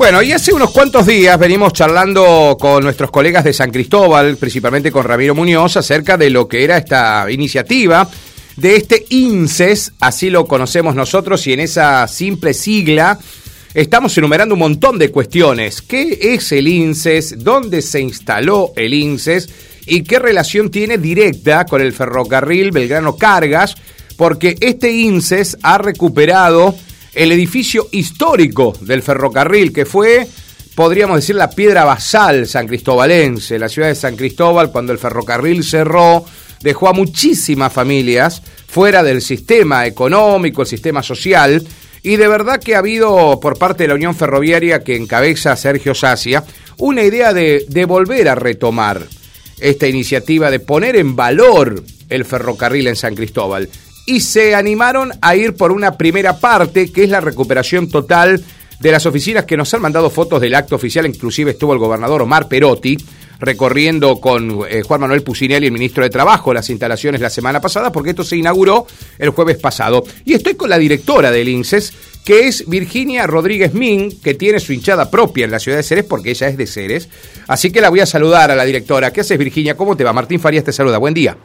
[0.00, 4.90] Bueno, y hace unos cuantos días venimos charlando con nuestros colegas de San Cristóbal, principalmente
[4.90, 8.08] con Ramiro Muñoz, acerca de lo que era esta iniciativa
[8.56, 13.18] de este INSES, así lo conocemos nosotros, y en esa simple sigla
[13.74, 15.82] estamos enumerando un montón de cuestiones.
[15.82, 17.44] ¿Qué es el INSES?
[17.44, 19.50] ¿Dónde se instaló el INSES?
[19.84, 23.74] ¿Y qué relación tiene directa con el ferrocarril Belgrano Cargas?
[24.16, 26.74] Porque este INSES ha recuperado
[27.14, 30.26] el edificio histórico del ferrocarril, que fue,
[30.74, 33.58] podríamos decir, la piedra basal san cristobalense.
[33.58, 36.24] La ciudad de San Cristóbal, cuando el ferrocarril cerró,
[36.62, 41.66] dejó a muchísimas familias fuera del sistema económico, el sistema social,
[42.02, 45.94] y de verdad que ha habido por parte de la Unión Ferroviaria que encabeza Sergio
[45.94, 46.44] Sacia
[46.78, 49.06] una idea de, de volver a retomar
[49.60, 53.68] esta iniciativa de poner en valor el ferrocarril en San Cristóbal
[54.10, 58.42] y se animaron a ir por una primera parte, que es la recuperación total
[58.80, 62.22] de las oficinas que nos han mandado fotos del acto oficial, inclusive estuvo el gobernador
[62.22, 62.96] Omar Perotti
[63.38, 67.92] recorriendo con eh, Juan Manuel Pucinelli, el ministro de Trabajo, las instalaciones la semana pasada,
[67.92, 68.84] porque esto se inauguró
[69.16, 70.02] el jueves pasado.
[70.24, 71.92] Y estoy con la directora del INSES,
[72.24, 76.04] que es Virginia Rodríguez Min, que tiene su hinchada propia en la ciudad de Ceres,
[76.04, 77.08] porque ella es de Ceres.
[77.46, 79.12] Así que la voy a saludar a la directora.
[79.12, 79.76] ¿Qué haces, Virginia?
[79.76, 80.12] ¿Cómo te va?
[80.12, 80.98] Martín Farías te saluda.
[80.98, 81.36] Buen día.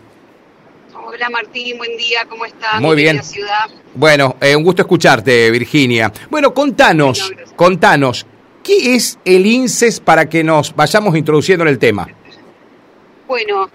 [1.15, 2.81] Hola Martín, buen día, ¿cómo estás?
[2.81, 3.23] Muy bien.
[3.23, 3.69] Ciudad.
[3.93, 6.11] Bueno, eh, un gusto escucharte, Virginia.
[6.29, 8.25] Bueno, contanos, contanos,
[8.61, 12.05] ¿qué es el INSES para que nos vayamos introduciendo en el tema?
[13.29, 13.69] Bueno,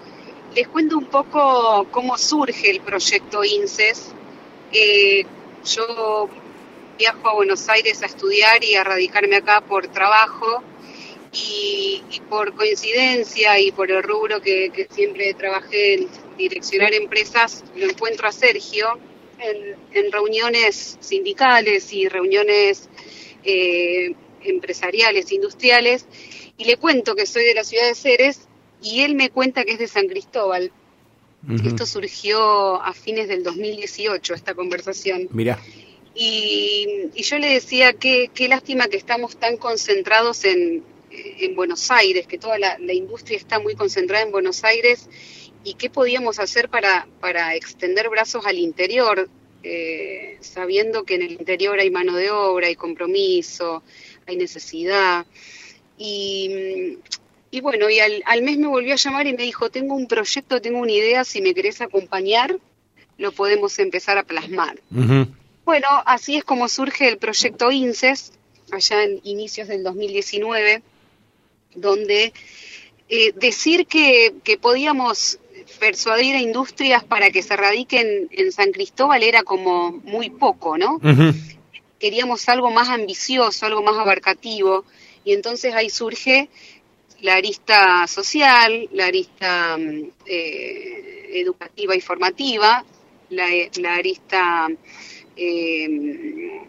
[0.53, 4.13] les cuento un poco cómo surge el proyecto INSES.
[4.71, 5.25] Eh,
[5.65, 6.29] yo
[6.99, 10.61] viajo a Buenos Aires a estudiar y a radicarme acá por trabajo
[11.31, 16.07] y, por coincidencia y por el rubro que, siempre trabajé en
[16.37, 18.99] direccionar empresas, lo encuentro a Sergio
[19.39, 22.89] en, reuniones sindicales y reuniones
[23.43, 26.05] eh, empresariales, industriales,
[26.57, 28.47] y le cuento que soy de la ciudad de Ceres
[28.81, 30.71] y él me cuenta que es de San Cristóbal.
[31.65, 35.27] Esto surgió a fines del 2018, esta conversación.
[35.31, 35.59] Mira.
[36.13, 42.27] Y, yo le decía que qué lástima que estamos tan concentrados en, en Buenos Aires,
[42.27, 45.09] que toda la, industria está muy concentrada en Buenos Aires
[45.63, 49.29] y qué podíamos hacer para, para extender brazos al interior,
[49.63, 53.83] eh, sabiendo que en el interior hay mano de obra, hay compromiso,
[54.25, 55.25] hay necesidad.
[55.97, 56.97] Y,
[57.51, 60.07] y bueno, y al, al, mes me volvió a llamar y me dijo, tengo un
[60.07, 62.57] proyecto, tengo una idea, si me querés acompañar,
[63.17, 64.79] lo podemos empezar a plasmar.
[65.63, 68.33] Bueno, así es como surge el proyecto INSES,
[68.71, 70.81] allá en inicios del 2019
[71.75, 72.33] donde
[73.09, 75.39] eh, decir que, podíamos
[75.79, 80.99] persuadir a industrias para que se radiquen en San Cristóbal era como muy poco, ¿no?
[81.99, 84.85] Queríamos algo más ambicioso, algo más abarcativo,
[85.23, 86.49] y entonces ahí surge
[87.21, 92.83] la arista social, la arista mm, eh, educativa y formativa,
[93.29, 94.67] la, la arista
[95.35, 96.61] eh,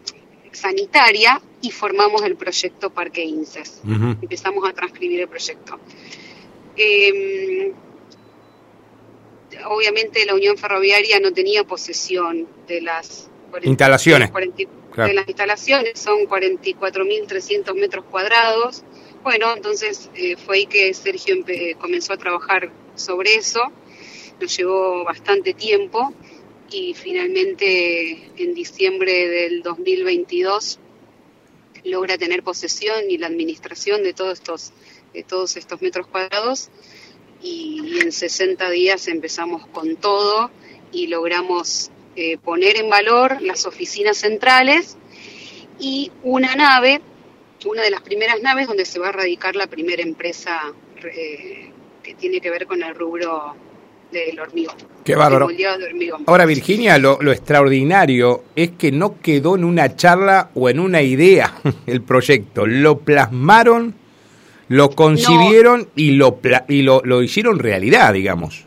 [0.53, 3.81] sanitaria y formamos el proyecto Parque INSES.
[4.21, 5.79] Empezamos a transcribir el proyecto.
[6.75, 7.73] Em,
[9.67, 13.29] obviamente la Unión Ferroviaria no tenía posesión de las
[13.63, 14.31] instalaciones.
[14.31, 18.83] De las instalaciones, son 44.300 metros cuadrados.
[19.23, 21.37] Bueno, entonces eh, fue ahí que Sergio
[21.79, 23.61] comenzó a trabajar sobre eso.
[24.39, 26.13] Nos llevó bastante tiempo
[26.73, 30.79] y finalmente en diciembre del 2022
[31.83, 34.73] logra tener posesión y la administración de todos estos,
[35.13, 36.69] de todos estos metros cuadrados.
[37.43, 40.49] Y, en 60 días empezamos con todo
[40.91, 44.97] y logramos eh, poner en valor las oficinas centrales
[45.79, 47.01] y una nave,
[47.65, 50.73] una de las primeras naves donde se va a radicar la primera empresa
[51.03, 53.55] eh, que tiene que ver con el rubro
[54.13, 54.75] del hormigón.
[55.03, 55.49] Qué bárbaro.
[56.27, 61.55] Ahora, Virginia, lo, extraordinario es que no quedó en una charla o en una idea
[61.87, 62.65] el proyecto.
[62.65, 63.95] Lo plasmaron,
[64.69, 66.39] lo concibieron y, lo,
[66.69, 68.63] y lo, lo, hicieron realidad, digamos.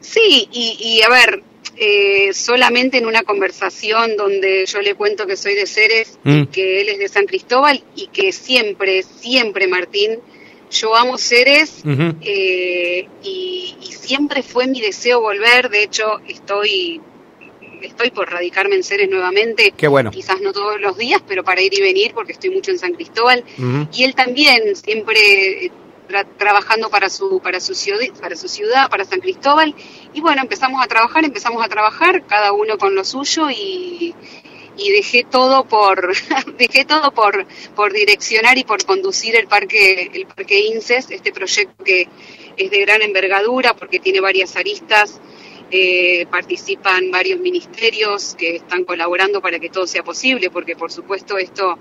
[0.00, 1.42] Sí, y, a ver,
[1.76, 6.46] eh, solamente en una conversación donde yo le cuento que soy de Ceres y mm.
[6.48, 10.18] que él es de San Cristóbal y que siempre, siempre, Martín,
[10.70, 11.82] yo amo Ceres
[12.22, 15.70] eh, y, siempre fue mi deseo volver.
[15.70, 17.00] De hecho, estoy
[17.80, 19.72] estoy por radicarme en Ceres nuevamente.
[19.76, 20.10] Qué bueno.
[20.10, 22.94] Quizás no todos los días, pero para ir y venir porque estoy mucho en San
[22.94, 23.44] Cristóbal.
[23.92, 25.72] Y él también siempre eh,
[26.36, 29.74] trabajando para su para su ciudad, para su ciudad, para San Cristóbal.
[30.12, 34.14] Y bueno, empezamos a trabajar, empezamos a trabajar cada uno con lo suyo y
[34.76, 36.12] y dejé todo por
[36.58, 41.84] dejé todo por por direccionar y por conducir el parque el parque INSES este proyecto
[41.84, 42.08] que
[42.56, 45.20] es de gran envergadura porque tiene varias aristas
[45.72, 51.38] eh, participan varios ministerios que están colaborando para que todo sea posible porque por supuesto
[51.38, 51.78] esto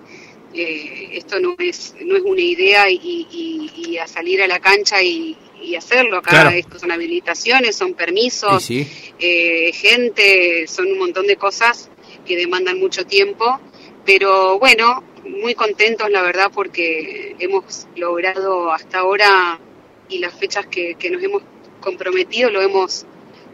[0.54, 5.36] eh, esto no es no es una idea y, a salir a la cancha y,
[5.78, 6.18] hacerlo.
[6.18, 11.90] Acá esto son habilitaciones son permisos eh, gente son un montón de cosas
[12.30, 13.60] que demandan mucho tiempo,
[14.06, 15.04] pero bueno,
[15.42, 19.60] muy contentos la verdad porque hemos logrado hasta ahora
[20.08, 21.42] y las fechas que, nos hemos
[21.82, 23.08] comprometido lo hemos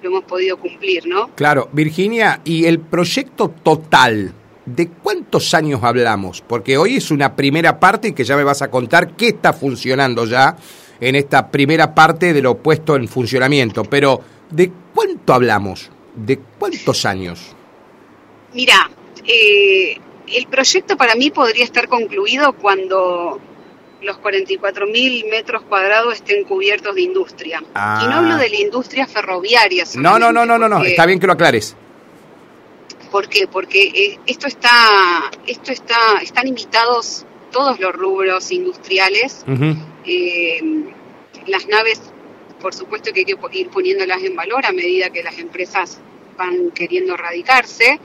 [0.04, 1.30] lo hemos podido cumplir, ¿no?
[1.36, 4.34] Claro, Virginia, y el proyecto total,
[4.66, 6.44] ¿de cuántos años hablamos?
[6.46, 10.26] Porque hoy es una primera parte que ya me vas a contar qué está funcionando
[10.26, 10.58] ya
[11.00, 14.20] en esta primera parte de lo puesto en funcionamiento, pero
[14.52, 15.90] ¿de cuánto hablamos?
[16.14, 17.55] ¿De cuántos años?
[18.56, 18.90] Mira,
[19.28, 19.98] eh,
[20.28, 23.40] el proyecto para mí podría estar concluido cuando
[24.02, 27.60] los 44.000 metros cuadrados estén cubiertos de industria.
[27.60, 28.18] Y no ah.
[28.18, 29.84] hablo de la industria ferroviaria.
[29.96, 31.76] No, no, no, no, no, no, está bien que lo aclares.
[33.12, 33.48] ¿Por qué?
[33.48, 39.44] Porque eh, esto está, esto está, están invitados todos los rubros industriales.
[40.06, 40.62] Eh,
[41.48, 42.02] las naves,
[42.62, 46.00] por supuesto que hay que ir poniéndolas en valor a medida que las empresas
[46.38, 48.00] van queriendo radicarse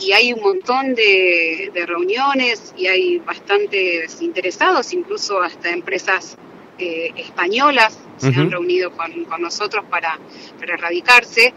[0.00, 6.36] y hay un montón de, reuniones y hay bastantes interesados, incluso hasta empresas
[6.78, 10.18] eh, españolas se han reunido con, nosotros para,
[10.58, 11.54] para erradicarse.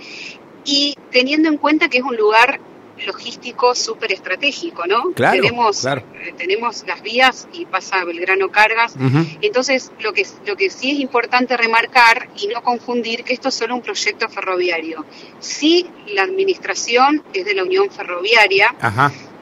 [0.65, 2.59] Y teniendo en cuenta que es un lugar
[3.05, 5.11] logístico súper estratégico, ¿no?
[5.13, 6.03] Claro, tenemos, eh,
[6.37, 8.95] tenemos las vías y pasa Belgrano Cargas.
[9.41, 13.55] Entonces, lo que, lo que sí es importante remarcar y no confundir que esto es
[13.55, 15.05] solo un proyecto ferroviario.
[15.39, 18.75] Sí, la administración es de la Unión Ferroviaria,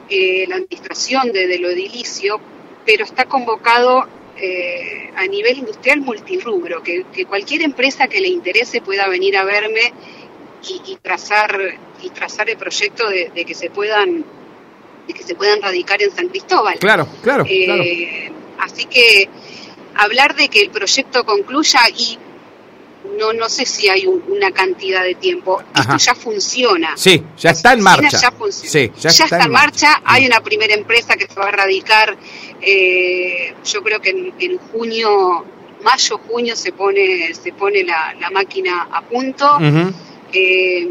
[0.08, 2.40] eh, la administración de, de, lo edilicio,
[2.84, 4.06] pero está convocado
[4.36, 9.44] eh, a nivel industrial multirrubro, que, que cualquier empresa que le interese pueda venir a
[9.44, 9.92] verme
[10.68, 11.58] y, trazar
[12.02, 14.24] y trazar el proyecto de, que se puedan
[15.06, 16.78] de que se puedan radicar en San Cristóbal.
[16.78, 19.28] Claro, claro, eh, Así que
[19.96, 22.18] hablar de que el proyecto concluya y
[23.18, 25.62] no no sé si hay una cantidad de tiempo.
[25.74, 26.96] Esto ya funciona.
[26.96, 28.18] Sí, ya está en marcha.
[28.18, 30.00] Ya, sí, ya, está, en marcha.
[30.04, 32.16] Hay una primera empresa que se va a radicar.
[32.60, 35.44] Eh, yo creo que en, junio,
[35.82, 39.58] mayo, junio se pone se pone la, máquina a punto.
[40.32, 40.88] Eh,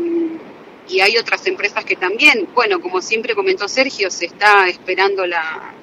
[0.91, 5.73] y hay otras empresas que también, bueno, como siempre comentó Sergio, se está esperando la,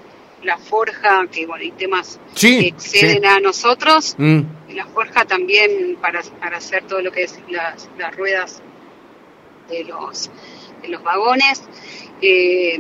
[0.43, 4.41] la forja, que bueno, hay temas que exceden a nosotros, mm.
[4.75, 8.63] la forja también para, para hacer todo lo que es las, las ruedas
[9.71, 10.31] de los,
[10.83, 11.63] de los vagones,
[12.21, 12.79] eh,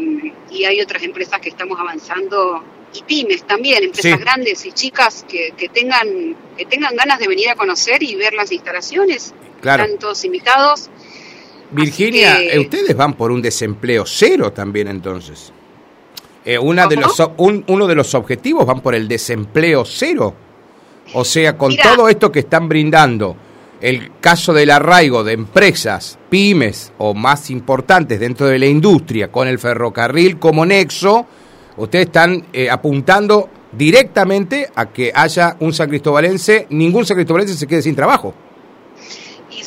[0.50, 5.52] y hay otras empresas que estamos avanzando y pymes también, empresas grandes y chicas que,
[5.56, 9.34] que, tengan que tengan ganas de venir a conocer y ver las instalaciones.
[9.58, 10.88] Están todos invitados.
[11.70, 15.52] Virginia, eh, ustedes van por un desempleo cero también entonces.
[16.44, 20.34] Eh, una de los, uno de los objetivos van por el desempleo cero.
[21.14, 23.36] O sea, con todo esto que están brindando,
[23.80, 29.48] el caso del arraigo de empresas, pymes o más importantes dentro de la industria, con
[29.48, 31.26] el ferrocarril como nexo,
[31.76, 37.66] ustedes están eh, apuntando directamente a que haya un san cristobalense, ningún san cristobalense se
[37.66, 38.34] quede sin trabajo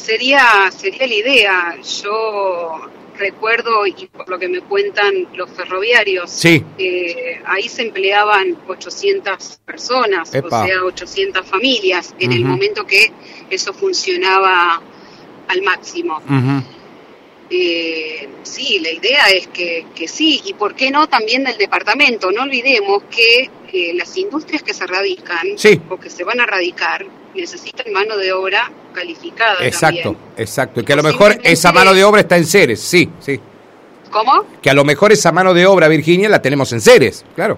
[0.01, 1.77] sería, sería la idea.
[2.03, 2.81] Yo
[3.17, 10.29] recuerdo, y por lo que me cuentan los ferroviarios, eh, ahí se empleaban 800 personas,
[10.29, 13.11] o sea, 800 familias, en el momento que
[13.49, 14.81] eso funcionaba
[15.47, 16.21] al máximo.
[17.53, 22.31] Eh, sí, la idea es que, que, sí, y por qué no también del departamento.
[22.31, 25.47] No olvidemos que eh, las industrias que se radican
[25.89, 29.65] o que se van a radicar necesitan mano de obra calificada.
[29.65, 30.81] Exacto, exacto.
[30.81, 33.39] Y que a lo mejor esa mano de obra está en Ceres, sí, sí.
[34.09, 34.45] ¿Cómo?
[34.61, 37.57] Que a lo mejor esa mano de obra, Virginia, la tenemos en Ceres, claro.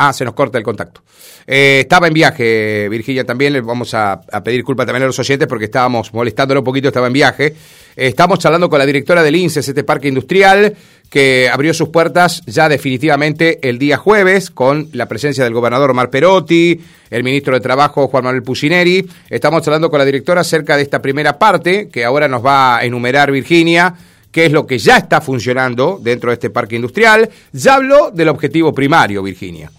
[0.00, 1.02] Ah, se nos corta el contacto.
[1.44, 3.52] Eh, estaba en viaje, Virginia, también.
[3.52, 7.08] Le vamos a, pedir culpa también a los oyentes porque estábamos molestándolo un poquito, estaba
[7.08, 7.56] en viaje.
[7.98, 10.72] Estamos charlando con la directora del INSES, este parque industrial,
[11.10, 16.08] que abrió sus puertas ya definitivamente el día jueves, con la presencia del gobernador Omar
[16.08, 19.04] Perotti, el ministro de Trabajo Juan Manuel Pucineri.
[19.28, 22.84] Estamos hablando con la directora acerca de esta primera parte, que ahora nos va a
[22.84, 23.92] enumerar Virginia
[24.30, 27.28] qué es lo que ya está funcionando dentro de este parque industrial.
[27.52, 29.72] Ya habló del objetivo primario, Virginia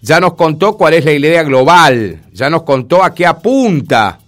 [0.00, 4.20] ya nos contó cuál es la idea global, ya nos contó a qué apunta.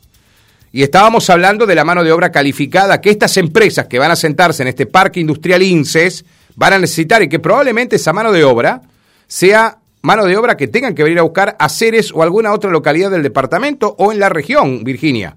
[0.73, 4.17] Y estábamos hablando de la mano de obra calificada que estas empresas que van a
[4.17, 6.25] sentarse en este parque industrial INSES
[6.57, 8.83] van a necesitar y que probablemente esa mano de obra
[9.27, 12.71] sea mano de obra que tengan que venir a buscar a Ceres o alguna otra
[12.71, 15.37] localidad del departamento o en la región, Virginia.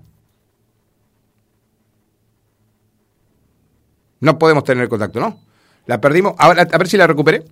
[4.20, 5.40] No podemos tener contacto, ¿no?
[5.88, 6.36] La perdimos.
[6.38, 7.44] Ahora, a ver si la recuperé.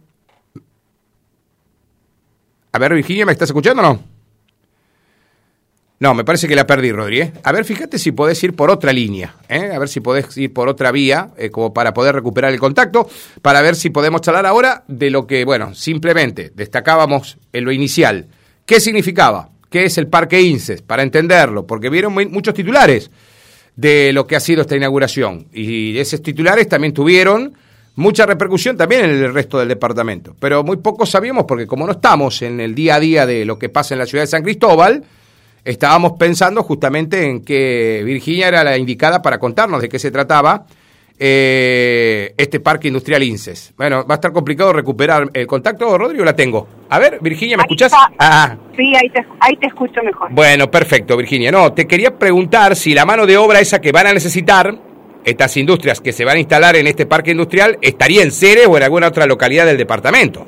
[2.71, 4.18] A ver, Virginia, ¿me estás escuchando o no?
[5.99, 7.21] No, me parece que la perdí, Rodri.
[7.21, 7.33] ¿eh?
[7.43, 9.71] A ver, fíjate si podés ir por otra línea, ¿eh?
[9.73, 13.09] a ver si podés ir por otra vía, eh, como para poder recuperar el contacto,
[13.41, 18.27] para ver si podemos charlar ahora de lo que, bueno, simplemente destacábamos en lo inicial.
[18.65, 19.49] ¿Qué significaba?
[19.69, 20.81] ¿Qué es el Parque INSES?
[20.83, 23.11] Para entenderlo, porque vieron muchos titulares
[23.75, 25.47] de lo que ha sido esta inauguración.
[25.53, 27.53] Y esos titulares también tuvieron
[27.95, 30.33] mucha repercusión también en el resto del departamento.
[30.39, 33.59] Pero muy poco sabíamos, porque como no estamos en el día a día de lo
[33.59, 35.03] que pasa en la ciudad de San Cristóbal,
[35.63, 40.65] estábamos pensando justamente en que Virginia era la indicada para contarnos de qué se trataba
[41.21, 43.73] eh, este parque industrial INSES.
[43.75, 46.65] Bueno, va a estar complicado recuperar el contacto, Rodrigo, la tengo.
[46.89, 47.91] A ver, Virginia, ¿me escuchás?
[48.17, 48.55] Ah.
[48.77, 50.31] Sí, ahí te, ahí te escucho mejor.
[50.31, 51.51] Bueno, perfecto, Virginia.
[51.51, 54.73] No, te quería preguntar si la mano de obra esa que van a necesitar,
[55.25, 58.77] estas industrias que se van a instalar en este parque industrial, estaría en Ceres o
[58.77, 60.47] en alguna otra localidad del departamento.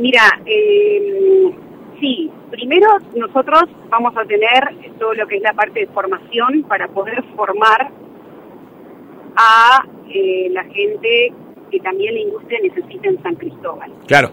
[0.00, 1.03] Mira, eh,
[2.66, 7.22] primero nosotros vamos a tener todo lo que es la parte de formación para poder
[7.36, 7.90] formar
[9.36, 11.32] a eh, la gente
[11.70, 13.92] que también la industria necesita en San Cristóbal.
[14.06, 14.30] Claro.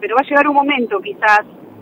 [0.00, 1.40] Pero va a llegar un momento quizás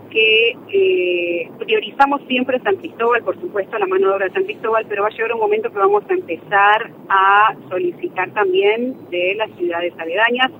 [0.09, 4.85] que eh, priorizamos siempre San Cristóbal, por supuesto la mano de obra de San Cristóbal,
[4.89, 9.51] pero va a llegar un momento que vamos a empezar a solicitar también de las
[9.51, 10.51] ciudades aledañas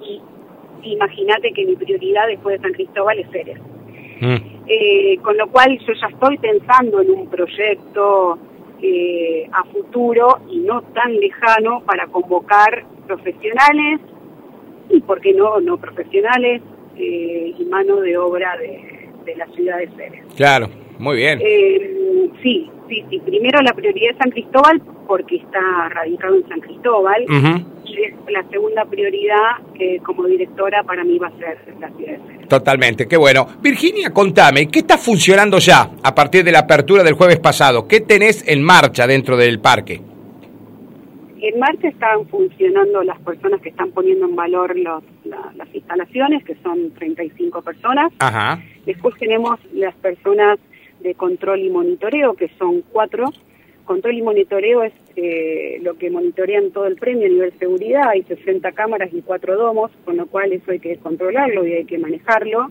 [0.00, 0.22] y
[0.84, 3.58] imagínate que mi prioridad después de San Cristóbal es Ceres.
[4.22, 4.51] Mm.
[4.66, 8.38] Eh, con lo cual yo ya estoy pensando en un proyecto
[8.80, 14.00] eh, a futuro y no tan lejano para convocar profesionales
[14.88, 16.62] y, ¿por qué no, no profesionales
[16.96, 20.24] eh, y mano de obra de, la ciudad de Ceres.
[20.36, 20.68] Claro,
[21.02, 21.40] muy bien.
[21.42, 23.18] Eh, sí, sí, sí.
[23.18, 28.84] Primero la prioridad es San Cristóbal porque está radicado en San Cristóbal y la segunda
[28.84, 29.58] prioridad
[30.04, 32.48] como directora para mí va a ser la ciudad de Ceres.
[32.48, 33.48] Totalmente, qué bueno.
[33.60, 37.88] Virginia, contame, ¿qué está funcionando ya a partir de la apertura del jueves pasado?
[37.88, 40.00] ¿Qué tenés en marcha dentro del parque?
[41.40, 46.92] En marcha están funcionando las personas que están poniendo en valor las instalaciones, que son
[46.92, 48.12] 35 personas.
[48.20, 48.62] Ajá.
[48.86, 50.60] Después tenemos las personas
[51.02, 53.26] de control y monitoreo, que son cuatro.
[53.84, 58.22] Control y monitoreo es eh, lo que monitorean todo el premio a nivel seguridad, hay
[58.22, 61.98] 60 cámaras y cuatro domos, con lo cual eso hay que controlarlo y hay que
[61.98, 62.70] manejarlo.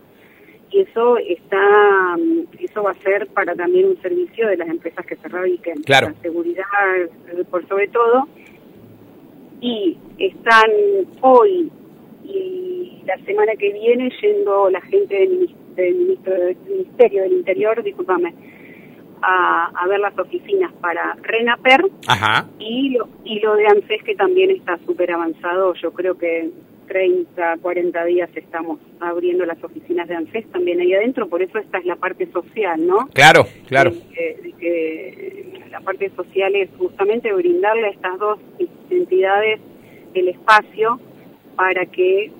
[0.71, 5.05] Y eso está, mm, eso va a ser para también un servicio de las empresas
[5.05, 5.83] que se radiquen.
[5.83, 6.07] Claro.
[6.07, 6.63] La seguridad
[6.97, 8.27] eh, por sobre todo.
[9.59, 10.71] Y están
[11.19, 11.69] hoy
[12.23, 18.33] y la semana que viene yendo la gente del, del, del Ministerio del Interior, discúlpame,
[19.21, 21.85] a, ver las oficinas para Renaper
[22.59, 25.73] Y, lo, y lo de ANSES que también está súper avanzado.
[25.75, 26.49] Yo creo que
[26.87, 31.77] 30, 40 días estamos abriendo las oficinas de ANSES también ahí adentro, por eso esta
[31.77, 33.07] es la parte social, ¿no?
[33.13, 33.93] Claro, claro.
[35.71, 38.39] la parte social es justamente brindarle a estas dos
[38.89, 39.61] entidades
[40.13, 40.99] el espacio
[41.55, 42.31] para que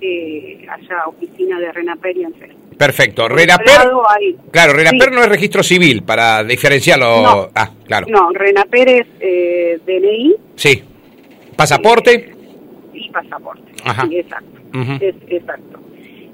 [0.00, 2.50] eh, haya oficina de Renaper y ANSES.
[2.76, 3.28] Perfecto.
[3.28, 3.90] Renaper,
[4.50, 7.22] claro, Renaper no es registro civil, para diferenciarlo.
[7.22, 8.06] No, ah, claro.
[8.08, 10.36] No, Renaper es eh, DNI.
[10.56, 10.82] Sí.
[11.56, 12.40] ¿Pasaporte?
[12.92, 13.72] y pasaporte.
[13.84, 14.06] Ajá.
[14.06, 14.60] Sí, exacto.
[15.00, 15.78] es, exacto.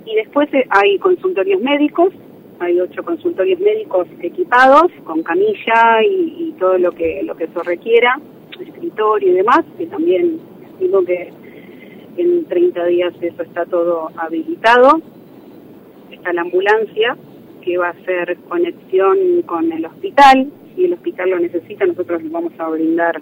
[0.05, 2.13] Y después eh, hay consultorios médicos,
[2.61, 8.19] hay ocho consultorios médicos equipados con camilla y, todo lo que lo que eso requiera,
[8.59, 10.41] escritorio y demás, que también
[10.81, 11.31] digo que
[12.17, 15.01] en 30 días eso está todo habilitado
[16.11, 17.17] está la ambulancia
[17.63, 20.49] que va a hacer conexión con el hospital.
[20.75, 23.21] Si el hospital lo necesita, nosotros les vamos a brindar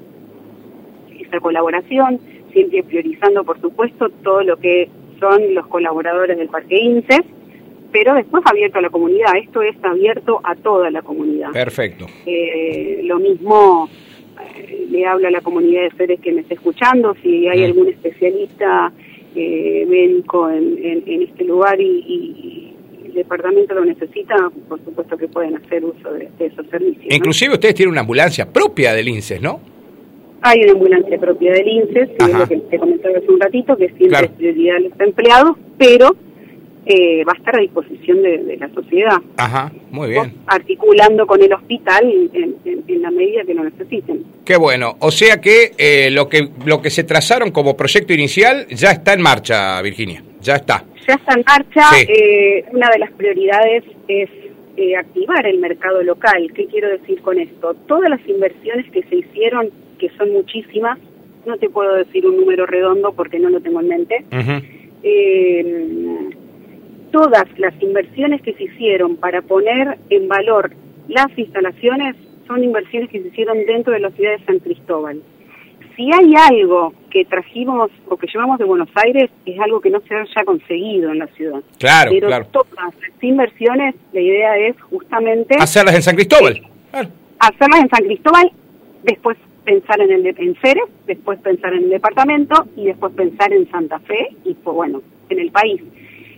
[1.18, 2.20] esa colaboración,
[2.52, 7.22] siempre priorizando, por supuesto, todo lo que son los colaboradores del Parque INSES,
[7.92, 9.36] pero después abierto a la comunidad.
[9.36, 11.52] Esto es abierto a toda la comunidad.
[11.52, 12.06] Perfecto.
[12.26, 13.88] Eh, lo mismo
[14.90, 18.92] le hablo a la comunidad de seres que me esté escuchando, si hay algún especialista
[19.34, 22.70] eh, médico en, este lugar y,
[23.14, 24.34] departamento lo necesita,
[24.68, 27.14] por supuesto que pueden hacer uso de, esos servicios.
[27.14, 29.60] Inclusive ustedes tienen una ambulancia propia del INSES, ¿no?
[30.42, 33.76] Hay una ambulancia propia del INSES, que es lo que te comentaba hace un ratito,
[33.76, 36.16] que siempre es prioridad a los empleados, pero
[36.87, 39.17] eh, va a estar a disposición de, la sociedad.
[39.38, 40.35] Ajá, muy bien.
[40.47, 42.55] Articulando con el hospital en,
[43.03, 44.25] la medida que lo necesiten.
[44.45, 44.97] Qué bueno.
[45.00, 49.12] O sea que eh, lo que lo que se trazaron como proyecto inicial ya está
[49.12, 50.23] en marcha, Virginia.
[50.41, 50.85] Ya está.
[51.07, 51.83] Ya está en marcha.
[52.09, 54.31] Eh, una de las prioridades es
[54.99, 56.50] activar el mercado local.
[56.55, 57.75] ¿Qué quiero decir con esto?
[57.87, 60.99] Todas las inversiones que se hicieron, que son muchísimas,
[61.47, 64.25] no te puedo decir un número redondo porque no lo tengo en mente.
[65.03, 66.31] eh,
[67.14, 70.73] todas las inversiones que se hicieron para poner en valor
[71.06, 72.16] las instalaciones
[72.49, 75.23] son inversiones que se hicieron dentro de la ciudad de San Cristóbal.
[75.94, 80.00] Si hay algo que trajimos o que llevamos de Buenos Aires, es algo que no
[80.00, 81.61] se haya conseguido en la ciudad.
[81.78, 82.47] Claro, Pero claro.
[82.50, 85.54] todas las inversiones, la idea es justamente...
[85.61, 86.62] Hacerlas en San Cristóbal.
[87.38, 88.50] Hacerlas en San Cristóbal,
[89.04, 93.71] después pensar en el en Ceres, después pensar en el departamento y después pensar en
[93.71, 95.80] Santa Fe y, pues bueno, en el país.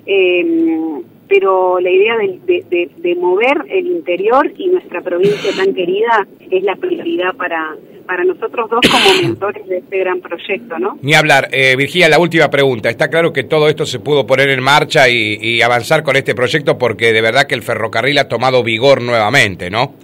[0.06, 6.76] Eh, pero la idea de, mover el interior y nuestra provincia tan querida es la
[6.76, 7.75] prioridad para,
[8.06, 10.98] para nosotros dos como mentores de este gran proyecto, ¿no?
[11.02, 11.48] Ni hablar.
[11.50, 12.88] Eh, Virginia, la última pregunta.
[12.88, 16.34] Está claro que todo esto se pudo poner en marcha y, y, avanzar con este
[16.34, 19.94] proyecto porque de verdad que el ferrocarril ha tomado vigor nuevamente, ¿no?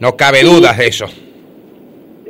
[0.00, 1.06] No cabe dudas de eso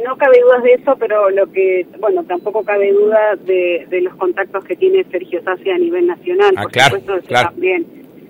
[0.04, 4.64] no cabe dudas de eso, pero lo que, bueno, tampoco cabe duda de, los contactos
[4.64, 6.54] que tiene Sergio Sacia a nivel nacional.
[6.56, 7.86] Ah, por supuesto, eso también.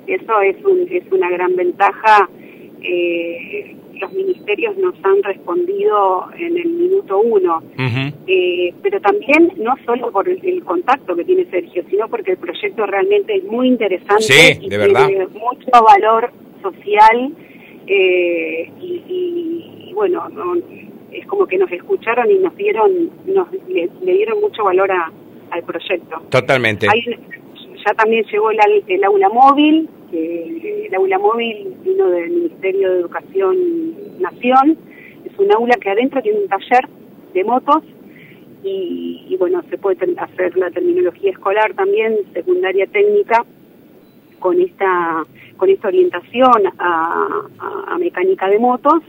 [0.06, 2.28] Eso es, un, es una gran ventaja.
[2.82, 7.62] Eh, los ministerios nos han respondido en el minuto uno,
[8.26, 12.86] eh, pero también no solo por el, contacto que tiene Sergio, sino porque el proyecto
[12.86, 17.32] realmente es muy interesante y tiene mucho valor social
[17.86, 20.54] eh, y, y, bueno, no,
[21.14, 24.90] es como que nos escucharon y nos dieron, nos le, dieron mucho valor
[25.50, 26.20] al proyecto.
[26.28, 26.86] Totalmente.
[26.86, 33.00] ya también llegó el, el aula móvil, que el aula móvil vino del Ministerio de
[33.00, 33.56] Educación
[34.20, 34.76] Nación,
[35.24, 36.88] es un aula que adentro tiene un taller
[37.32, 37.82] de motos
[38.66, 43.44] y, bueno, se puede hacer la terminología escolar también, secundaria técnica,
[44.38, 45.24] con esta,
[45.58, 49.02] con esta orientación a mecánica de motos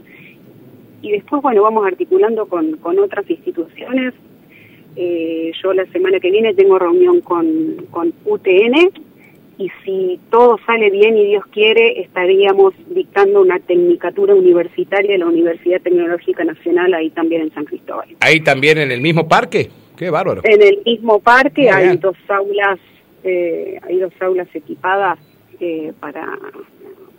[1.02, 4.14] y después, bueno, vamos articulando con, con otras instituciones.
[4.96, 8.90] Eh, yo la semana que viene tengo reunión con, con UTN
[9.58, 15.26] y si todo sale bien y Dios quiere, estaríamos dictando una tecnicatura universitaria de la
[15.26, 18.08] Universidad Tecnológica Nacional ahí también en San Cristóbal.
[18.20, 19.70] ¿Ahí también en el mismo parque?
[19.96, 20.42] Qué bárbaro.
[20.44, 22.78] En el mismo parque hay dos aulas,
[23.24, 25.18] eh, hay dos aulas equipadas
[25.58, 26.38] eh, para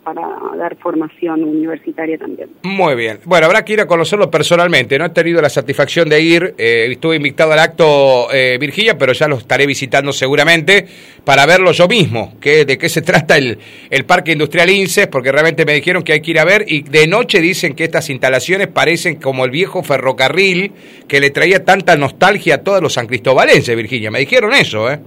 [0.08, 2.48] para dar formación universitaria también.
[2.62, 3.18] Muy bien.
[3.24, 4.98] Bueno, habrá que ir a conocerlo personalmente.
[4.98, 6.54] No he tenido la satisfacción de ir.
[6.56, 10.86] Eh, estuve invitado al acto, eh, Virginia, pero ya lo estaré visitando seguramente
[11.24, 12.32] para verlo yo mismo.
[12.40, 13.58] Que, de qué se trata el,
[13.90, 16.64] el Parque Industrial INSES, porque realmente me dijeron que hay que ir a ver.
[16.66, 20.72] Y de noche dicen que estas instalaciones parecen como el viejo ferrocarril
[21.06, 24.10] que le traía tanta nostalgia a todos los san cristobalenses, Virginia.
[24.10, 25.00] Me dijeron eso, ¿eh?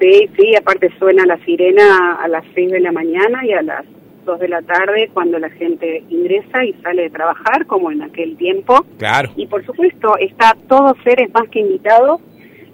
[0.00, 3.84] Sí, sí, aparte suena la sirena a las 6 de la mañana y a las
[4.38, 8.84] de la tarde cuando la gente ingresa y sale de trabajar, como en aquel tiempo.
[8.98, 9.30] Claro.
[9.36, 12.20] Y por supuesto, está todos seres más que invitados,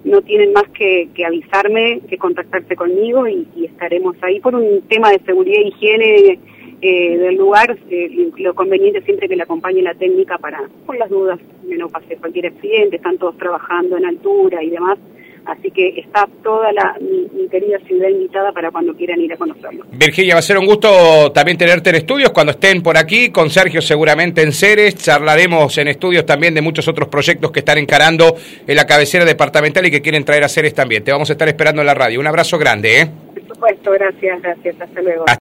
[0.05, 5.19] no tienen más que, avisarme, que contactarse conmigo y, estaremos ahí por un tema de
[5.21, 6.39] seguridad e higiene
[6.81, 11.11] eh, del lugar, eh, lo conveniente siempre que le acompañe la técnica para, por las
[11.11, 14.99] dudas, que no pase cualquier accidente, están todos trabajando en altura y demás
[15.47, 19.85] Así que está toda la, mi, querida ciudad invitada para cuando quieran ir a conocerlo.
[19.93, 23.49] Virginia, va a ser un gusto también tenerte en estudios cuando estén por aquí, con
[23.49, 24.97] Sergio seguramente en Ceres.
[24.97, 28.35] Charlaremos en estudios también de muchos otros proyectos que están encarando
[28.67, 31.05] en la cabecera departamental y que quieren traer a Ceres también.
[31.05, 32.19] Te vamos a estar esperando en la radio.
[32.19, 33.11] Un abrazo grande, ¿eh?
[33.35, 34.81] Por supuesto, gracias, gracias.
[34.81, 35.27] Hasta luego.